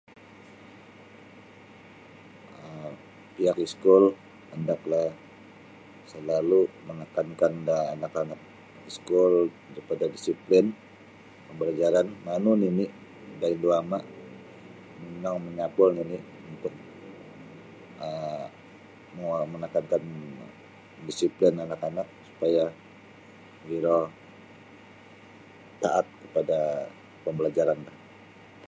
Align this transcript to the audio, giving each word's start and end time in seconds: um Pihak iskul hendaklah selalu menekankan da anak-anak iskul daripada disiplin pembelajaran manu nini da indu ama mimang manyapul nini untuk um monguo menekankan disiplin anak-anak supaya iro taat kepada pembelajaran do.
um 2.65 2.93
Pihak 3.35 3.57
iskul 3.67 4.03
hendaklah 4.53 5.07
selalu 6.11 6.61
menekankan 6.87 7.53
da 7.67 7.77
anak-anak 7.93 8.39
iskul 8.89 9.33
daripada 9.73 10.05
disiplin 10.15 10.65
pembelajaran 11.47 12.07
manu 12.25 12.51
nini 12.63 12.85
da 13.39 13.47
indu 13.55 13.69
ama 13.81 13.99
mimang 15.01 15.37
manyapul 15.45 15.89
nini 15.97 16.17
untuk 16.51 16.73
um 18.07 18.45
monguo 19.15 19.45
menekankan 19.53 20.03
disiplin 21.07 21.53
anak-anak 21.65 22.07
supaya 22.27 22.65
iro 23.77 23.99
taat 25.81 26.05
kepada 26.25 26.59
pembelajaran 27.25 27.79
do. 27.85 27.93